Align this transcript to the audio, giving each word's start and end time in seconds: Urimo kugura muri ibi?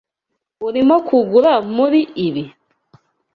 Urimo 0.67 0.95
kugura 1.07 1.53
muri 1.75 2.01
ibi? 2.27 2.43